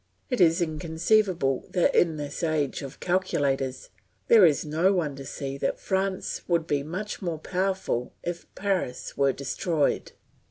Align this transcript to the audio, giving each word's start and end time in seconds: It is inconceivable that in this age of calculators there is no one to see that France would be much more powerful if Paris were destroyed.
It 0.31 0.41
is 0.41 0.63
inconceivable 0.63 1.67
that 1.73 1.93
in 1.93 2.17
this 2.17 2.41
age 2.41 2.81
of 2.81 2.99
calculators 2.99 3.89
there 4.29 4.47
is 4.47 4.65
no 4.65 4.91
one 4.93 5.15
to 5.17 5.25
see 5.27 5.59
that 5.59 5.79
France 5.79 6.41
would 6.47 6.65
be 6.65 6.81
much 6.81 7.21
more 7.21 7.37
powerful 7.37 8.11
if 8.23 8.47
Paris 8.55 9.15
were 9.15 9.31
destroyed. 9.31 10.13